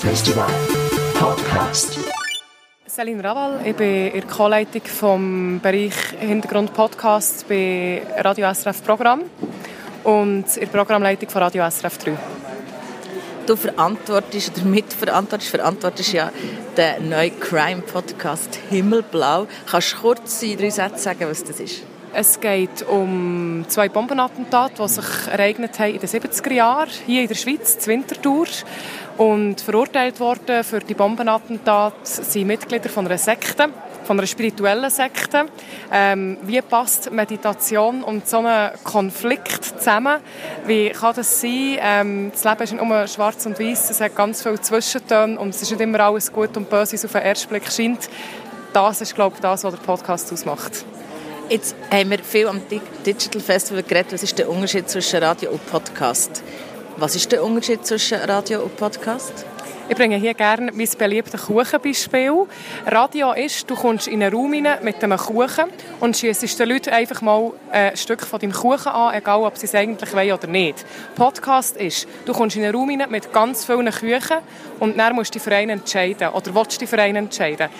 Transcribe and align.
Festival 0.00 0.48
Podcast. 1.12 1.98
Celine 2.88 3.22
Raval, 3.22 3.60
ich 3.66 3.76
bin 3.76 4.06
in 4.06 4.12
der 4.12 4.22
Co-Leitung 4.22 4.80
vom 4.84 5.60
Bereich 5.60 5.92
Hintergrund 6.18 6.72
Podcast 6.72 7.46
bei 7.46 8.00
Radio 8.16 8.50
SRF 8.52 8.82
Programm 8.82 9.24
und 10.04 10.56
in 10.56 10.60
der 10.60 10.66
Programmleitung 10.68 11.28
von 11.28 11.42
Radio 11.42 11.68
SRF 11.70 11.98
3. 11.98 12.12
Du 13.46 13.56
verantwortest 13.56 14.56
oder 14.56 14.66
mitverantwortest, 14.66 15.50
verantwortest 15.50 16.12
ja 16.14 16.32
den 16.78 17.10
neuen 17.10 17.38
Crime-Podcast 17.38 18.58
Himmelblau. 18.70 19.48
Kannst 19.70 19.92
du 19.92 19.96
kurz 19.98 20.42
in 20.42 20.56
drei 20.56 20.70
Sätzen 20.70 20.98
sagen, 20.98 21.28
was 21.28 21.44
das 21.44 21.60
ist? 21.60 21.82
Es 22.12 22.40
geht 22.40 22.82
um 22.82 23.64
zwei 23.68 23.88
Bombenattentate, 23.88 24.82
die 24.82 24.88
sich 24.88 25.28
ereignet 25.30 25.78
haben 25.78 25.94
in 25.94 26.00
den 26.00 26.08
70er 26.08 26.52
Jahren 26.52 26.90
hier 27.06 27.22
in 27.22 27.28
der 27.28 27.36
Schweiz, 27.36 27.78
zu 27.78 27.88
Winterthur. 27.88 28.46
Und 29.16 29.60
verurteilt 29.60 30.18
worden 30.18 30.64
für 30.64 30.80
die 30.80 30.94
Bombenattentate 30.94 31.94
sind 32.02 32.48
Mitglieder 32.48 32.88
von 32.88 33.06
einer 33.06 33.18
Sekte, 33.18 33.68
von 34.04 34.18
einer 34.18 34.26
spirituellen 34.26 34.90
Sekte. 34.90 35.46
Ähm, 35.92 36.38
wie 36.42 36.60
passt 36.62 37.12
Meditation 37.12 38.02
und 38.02 38.26
so 38.28 38.38
einen 38.38 38.72
Konflikt 38.82 39.64
zusammen? 39.64 40.20
Wie 40.66 40.90
kann 40.90 41.14
das 41.14 41.40
sein? 41.40 41.78
Ähm, 41.80 42.32
das 42.32 42.42
Leben 42.42 42.62
ist 42.62 42.72
nicht 42.72 42.84
nur 42.84 43.06
schwarz 43.06 43.46
und 43.46 43.60
weiß, 43.60 43.90
es 43.90 44.00
hat 44.00 44.16
ganz 44.16 44.42
viele 44.42 44.60
Zwischentöne 44.60 45.38
und 45.38 45.50
es 45.50 45.62
ist 45.62 45.70
nicht 45.70 45.80
immer 45.80 46.00
alles 46.00 46.32
gut 46.32 46.56
und 46.56 46.68
böse, 46.68 46.92
wie 46.92 46.96
es 46.96 47.04
auf 47.04 47.12
den 47.12 47.22
ersten 47.22 47.48
Blick 47.50 47.70
scheint. 47.70 48.08
Das 48.72 49.00
ist, 49.00 49.14
glaube 49.14 49.36
ich, 49.36 49.42
das, 49.42 49.62
was 49.62 49.74
der 49.74 49.82
Podcast 49.82 50.32
ausmacht. 50.32 50.84
Jetzt 51.50 51.74
haben 51.90 52.10
wir 52.10 52.20
viel 52.20 52.46
am 52.46 52.60
Digital 53.04 53.42
Festival 53.42 53.82
geredet. 53.82 54.12
Was 54.12 54.22
ist 54.22 54.38
der 54.38 54.48
Unterschied 54.48 54.88
zwischen 54.88 55.20
Radio 55.20 55.50
und 55.50 55.66
Podcast? 55.66 56.44
Was 56.96 57.16
ist 57.16 57.32
der 57.32 57.42
Unterschied 57.42 57.84
zwischen 57.84 58.18
Radio 58.18 58.60
und 58.60 58.76
Podcast? 58.76 59.44
Ich 59.88 59.96
bringe 59.96 60.14
hier 60.14 60.34
gerne 60.34 60.70
mein 60.72 60.88
beliebtes 60.96 61.42
Kuchenbeispiel. 61.42 62.46
Radio 62.86 63.32
ist, 63.32 63.68
du 63.68 63.74
kommst 63.74 64.06
in 64.06 64.22
einen 64.22 64.32
Raum 64.32 64.52
mit 64.52 65.02
einem 65.02 65.18
Kuchen 65.18 65.64
und 65.98 66.16
schiessest 66.16 66.56
den 66.56 66.68
Leuten 66.68 66.90
einfach 66.90 67.20
mal 67.20 67.52
ein 67.72 67.96
Stück 67.96 68.24
von 68.24 68.38
deinem 68.38 68.52
Kuchen 68.52 68.86
an, 68.86 69.16
egal 69.16 69.42
ob 69.42 69.58
sie 69.58 69.66
es 69.66 69.74
eigentlich 69.74 70.14
wollen 70.14 70.32
oder 70.32 70.46
nicht. 70.46 70.86
Podcast 71.16 71.76
ist, 71.76 72.06
du 72.26 72.32
kommst 72.32 72.54
in 72.54 72.62
einen 72.62 72.76
Raum 72.76 72.96
mit 73.10 73.32
ganz 73.32 73.64
vielen 73.64 73.90
Küchen 73.90 74.38
und 74.78 74.96
dann 74.96 75.16
musst 75.16 75.34
du 75.34 75.40
dich 75.40 75.42
für 75.42 75.52
einen 75.56 75.80
entscheiden 75.80 76.28
oder 76.28 76.54
willst 76.54 76.76
du 76.76 76.78
dich 76.78 76.88
für 76.88 77.02
einen 77.02 77.24
entscheiden. 77.24 77.70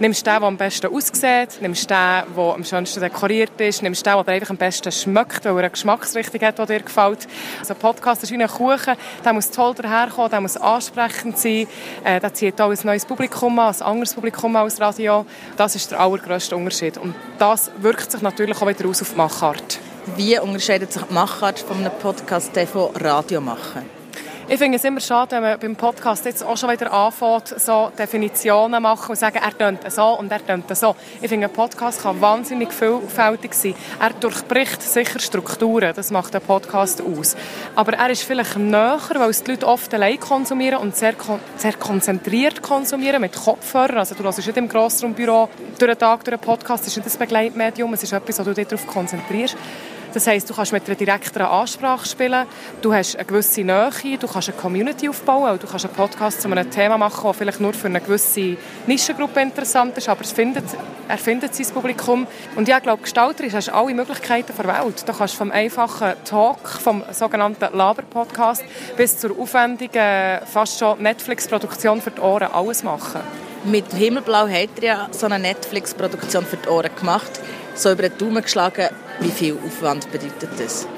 Nimmst 0.00 0.26
den, 0.26 0.32
der 0.34 0.42
am 0.42 0.56
besten 0.56 0.94
aussieht, 0.94 1.60
nimmst 1.60 1.88
den, 1.88 1.96
der 2.36 2.54
am 2.54 2.64
schönsten 2.64 3.00
dekoriert 3.00 3.60
ist, 3.60 3.82
nimmst 3.82 4.04
den, 4.04 4.12
der 4.24 4.34
einfach 4.34 4.50
am 4.50 4.56
besten 4.56 4.90
schmeckt, 4.90 5.44
weil 5.44 5.52
er 5.52 5.58
eine 5.58 5.70
Geschmacksrichtung 5.70 6.40
hat, 6.40 6.58
die 6.58 6.66
dir 6.66 6.80
gefällt. 6.80 7.28
Also 7.60 7.74
ein 7.74 7.80
Podcast 7.80 8.22
ist 8.22 8.32
wie 8.32 8.42
ein 8.42 8.48
Kuchen, 8.48 8.96
der 9.24 9.32
muss 9.32 9.50
toll 9.50 9.74
daherkommen, 9.74 10.30
der 10.30 10.40
muss 10.40 10.56
ansprechend 10.56 11.38
sein, 11.38 11.66
äh, 12.04 12.20
der 12.20 12.34
zieht 12.34 12.60
auch 12.60 12.70
ein 12.70 12.78
neues 12.84 13.04
Publikum 13.04 13.58
an, 13.58 13.74
ein 13.74 13.82
anderes 13.82 14.14
Publikum 14.14 14.56
als 14.56 14.80
Radio. 14.80 15.26
Das 15.56 15.74
ist 15.76 15.90
der 15.90 16.00
allergrößte 16.00 16.56
Unterschied. 16.56 16.98
Und 16.98 17.14
das 17.38 17.70
wirkt 17.78 18.10
sich 18.10 18.22
natürlich 18.22 18.60
auch 18.60 18.68
wieder 18.68 18.88
aus 18.88 19.02
auf 19.02 19.10
die 19.10 19.16
Machart. 19.16 19.78
Wie 20.16 20.38
unterscheidet 20.38 20.92
sich 20.92 21.02
die 21.02 21.14
Machart 21.14 21.60
von 21.60 21.76
einem 21.78 21.92
Podcast 22.00 22.50
von 22.72 22.94
Radio 22.96 23.40
machen? 23.40 24.01
Ich 24.52 24.58
finde 24.58 24.76
es 24.76 24.84
immer 24.84 25.00
schade, 25.00 25.36
wenn 25.36 25.42
man 25.42 25.58
beim 25.58 25.76
Podcast 25.76 26.26
jetzt 26.26 26.44
auch 26.44 26.58
schon 26.58 26.70
wieder 26.70 26.92
anfängt, 26.92 27.58
so 27.58 27.90
Definitionen 27.98 28.82
machen 28.82 29.08
und 29.08 29.16
sagen, 29.16 29.38
er 29.42 29.56
tönt 29.56 29.90
so 29.90 30.18
und 30.18 30.30
er 30.30 30.46
tönt 30.46 30.76
so. 30.76 30.94
Ich 31.22 31.28
finde, 31.30 31.46
ein 31.46 31.52
Podcast 31.54 32.02
kann 32.02 32.20
wahnsinnig 32.20 32.70
vielfältig 32.70 33.54
sein. 33.54 33.74
Er 33.98 34.10
durchbricht 34.10 34.82
sicher 34.82 35.20
Strukturen, 35.20 35.94
das 35.96 36.10
macht 36.10 36.36
ein 36.36 36.42
Podcast 36.42 37.00
aus. 37.00 37.34
Aber 37.74 37.94
er 37.94 38.10
ist 38.10 38.24
vielleicht 38.24 38.58
näher, 38.58 39.00
weil 39.14 39.30
es 39.30 39.42
die 39.42 39.52
Leute 39.52 39.66
oft 39.66 39.94
allein 39.94 40.20
konsumieren 40.20 40.80
und 40.80 40.96
sehr, 40.96 41.14
sehr 41.56 41.72
konzentriert 41.72 42.60
konsumieren, 42.60 43.22
mit 43.22 43.34
Kopfhörern. 43.34 43.96
Also 43.96 44.14
du 44.14 44.22
hörst 44.22 44.36
nicht 44.36 44.54
im 44.54 44.68
Grossraumbüro 44.68 45.48
durch 45.78 45.92
den 45.92 45.98
Tag 45.98 46.24
durch 46.24 46.34
einen 46.34 46.42
Podcast, 46.42 46.84
das 46.84 46.94
ist 46.94 47.02
nicht 47.02 47.16
ein 47.16 47.18
Begleitmedium, 47.18 47.94
es 47.94 48.02
ist 48.02 48.12
etwas, 48.12 48.38
wo 48.38 48.42
du 48.42 48.52
dich 48.52 48.68
darauf 48.68 48.86
konzentrierst. 48.86 49.56
Das 50.12 50.26
heisst, 50.26 50.50
du 50.50 50.54
kannst 50.54 50.72
mit 50.72 50.86
einer 50.86 50.94
direkteren 50.94 51.46
Ansprache 51.46 52.06
spielen, 52.06 52.46
du 52.82 52.92
hast 52.92 53.16
eine 53.16 53.24
gewisse 53.24 53.62
Nähe, 53.62 54.18
du 54.18 54.26
kannst 54.26 54.50
eine 54.50 54.58
Community 54.58 55.08
aufbauen, 55.08 55.58
du 55.58 55.66
kannst 55.66 55.86
einen 55.86 55.94
Podcast 55.94 56.42
zu 56.42 56.50
einem 56.50 56.70
Thema 56.70 56.98
machen, 56.98 57.20
das 57.24 57.36
vielleicht 57.36 57.60
nur 57.60 57.72
für 57.72 57.86
eine 57.86 58.00
gewisse 58.00 58.58
Nischengruppe 58.86 59.40
interessant 59.40 59.96
ist, 59.96 60.10
aber 60.10 60.20
es 60.20 60.32
findet, 60.32 60.64
er 61.08 61.16
findet 61.16 61.54
sein 61.54 61.66
Publikum. 61.72 62.26
Und 62.56 62.68
ja, 62.68 62.76
ich 62.76 62.82
glaube, 62.82 63.02
gestalterisch 63.02 63.54
hast 63.54 63.68
du 63.68 63.74
alle 63.74 63.94
Möglichkeiten 63.94 64.52
der 64.54 64.66
Welt. 64.66 65.08
Du 65.08 65.12
kannst 65.14 65.34
vom 65.34 65.50
einfachen 65.50 66.12
Talk, 66.24 66.68
vom 66.68 67.02
sogenannten 67.10 67.74
Laber-Podcast 67.74 68.64
bis 68.96 69.18
zur 69.18 69.38
aufwendigen, 69.38 70.40
fast 70.44 70.78
schon 70.78 71.02
Netflix-Produktion 71.02 72.02
für 72.02 72.10
die 72.10 72.20
Ohren 72.20 72.52
alles 72.52 72.82
machen. 72.82 73.22
Mit 73.64 73.92
Himmelblau 73.92 74.48
hat 74.48 74.70
er 74.80 74.82
ja 74.82 75.08
so 75.12 75.26
eine 75.26 75.38
Netflix-Produktion 75.38 76.44
für 76.44 76.56
die 76.56 76.68
Ohren 76.68 76.90
gemacht. 76.96 77.30
So 77.76 77.92
über 77.92 78.08
den 78.08 78.18
Daumen 78.18 78.42
geschlagen, 78.42 78.88
wie 79.20 79.30
viel 79.30 79.56
Aufwand 79.64 80.10
bedeutet 80.10 80.50
das? 80.58 80.88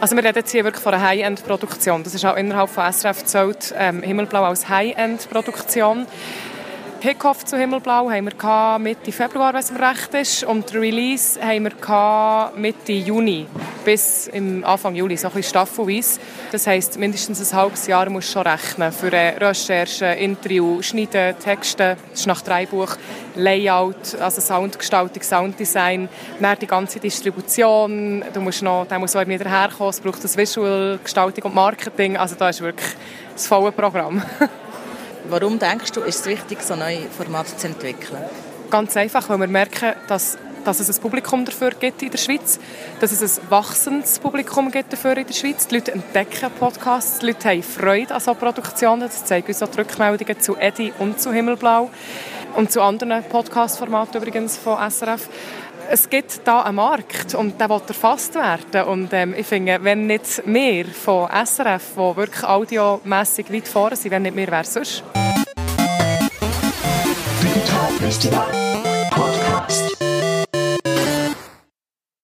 Also 0.00 0.16
wir 0.16 0.24
reden 0.24 0.38
jetzt 0.38 0.50
hier 0.50 0.64
wirklich 0.64 0.82
von 0.82 0.92
einer 0.92 1.06
High-End-Produktion. 1.06 2.02
Das 2.02 2.12
ist 2.12 2.24
auch 2.24 2.36
innerhalb 2.36 2.68
von 2.68 2.92
SRF 2.92 3.24
zählt 3.24 3.72
ähm, 3.78 4.02
Himmelblau 4.02 4.42
als 4.42 4.68
High-End-Produktion. 4.68 6.06
Kickoff 7.04 7.44
zu 7.44 7.58
Himmelblau 7.58 8.10
haben 8.10 8.30
wir 8.30 8.78
Mitte 8.78 9.12
Februar, 9.12 9.52
wenn 9.52 9.60
es 9.60 9.70
mir 9.70 9.78
recht 9.78 10.14
ist. 10.14 10.42
Und 10.42 10.70
den 10.70 10.80
Release 10.80 11.38
haben 11.38 11.64
wir 11.64 12.52
Mitte 12.56 12.92
Juni 12.92 13.46
bis 13.84 14.26
im 14.28 14.64
Anfang 14.64 14.94
Juli, 14.94 15.14
so 15.18 15.28
ein 15.28 15.34
bisschen 15.34 15.50
staffelweise. 15.50 16.18
Das 16.50 16.66
heisst, 16.66 16.98
mindestens 16.98 17.52
ein 17.52 17.58
halbes 17.58 17.86
Jahr 17.88 18.08
musst 18.08 18.30
du 18.30 18.32
schon 18.32 18.46
rechnen 18.46 18.90
für 18.90 19.12
Recherche, 19.12 20.06
Interview, 20.14 20.80
Schneiden, 20.80 21.38
Texte. 21.38 21.98
Das 22.10 22.20
ist 22.20 22.26
nach 22.26 22.40
drei 22.40 22.64
Buch 22.64 22.96
Layout, 23.34 24.14
also 24.18 24.40
Soundgestaltung, 24.40 25.22
Sounddesign, 25.22 26.08
dann 26.40 26.58
die 26.58 26.66
ganze 26.66 27.00
Distribution. 27.00 28.24
Du 28.32 28.40
musst 28.40 28.62
noch, 28.62 28.86
der 28.86 28.98
muss 28.98 29.14
auch 29.14 29.26
wieder 29.26 29.50
herkommen. 29.50 29.90
Es 29.90 30.00
braucht 30.00 30.24
das 30.24 30.38
Visual, 30.38 30.98
Gestaltung 31.04 31.44
und 31.44 31.54
Marketing. 31.54 32.16
Also 32.16 32.34
da 32.34 32.48
ist 32.48 32.62
wirklich 32.62 32.92
das 33.34 33.46
volle 33.46 33.72
Programm. 33.72 34.22
Warum 35.28 35.58
denkst 35.58 35.92
du, 35.92 36.02
ist 36.02 36.20
es 36.20 36.26
wichtig, 36.26 36.60
so 36.62 36.76
neue 36.76 37.00
Formate 37.16 37.56
zu 37.56 37.66
entwickeln? 37.66 38.22
Ganz 38.70 38.96
einfach, 38.96 39.26
weil 39.28 39.38
wir 39.38 39.46
merken, 39.46 39.94
dass, 40.06 40.36
dass 40.64 40.80
es 40.80 40.94
ein 40.94 41.00
Publikum 41.00 41.46
dafür 41.46 41.70
gibt 41.70 42.02
in 42.02 42.10
der 42.10 42.18
Schweiz, 42.18 42.60
dass 43.00 43.10
es 43.10 43.38
ein 43.38 43.50
wachsendes 43.50 44.18
Publikum 44.18 44.70
gibt 44.70 44.92
dafür 44.92 45.16
in 45.16 45.26
der 45.26 45.32
Schweiz. 45.32 45.66
Die 45.66 45.76
Leute 45.76 45.92
entdecken 45.92 46.50
Podcasts, 46.58 47.20
die 47.20 47.26
Leute 47.26 47.48
haben 47.48 47.62
Freude 47.62 48.14
an 48.14 48.20
solchen 48.20 48.40
Produktionen. 48.40 49.00
Das 49.02 49.24
zeigen 49.24 49.46
uns 49.46 49.62
auch 49.62 49.68
die 49.68 49.78
Rückmeldungen 49.78 50.40
zu 50.40 50.56
Eddie 50.56 50.92
und 50.98 51.18
zu 51.18 51.32
Himmelblau 51.32 51.90
und 52.56 52.70
zu 52.70 52.82
anderen 52.82 53.24
Podcast-Formaten 53.24 54.20
übrigens 54.20 54.58
von 54.58 54.78
SRF 54.90 55.28
es 55.90 56.08
gibt 56.08 56.40
da 56.44 56.62
einen 56.62 56.76
Markt 56.76 57.34
und 57.34 57.60
der 57.60 57.68
wird 57.68 57.88
erfasst 57.88 58.34
werden. 58.34 58.84
Und 58.88 59.12
ähm, 59.12 59.34
ich 59.36 59.46
finde, 59.46 59.78
wenn 59.82 60.06
nicht 60.06 60.42
wir 60.46 60.86
von 60.86 61.28
SRF, 61.28 61.92
die 61.94 62.16
wirklich 62.16 62.44
audiomässig 62.44 63.52
weit 63.52 63.68
vorne 63.68 63.96
sind, 63.96 64.10
wenn 64.10 64.22
nicht 64.22 64.36
wir, 64.36 64.48
wer 64.50 64.64
sonst? 64.64 65.02
Digital 67.42 67.90
Festival. 68.00 68.63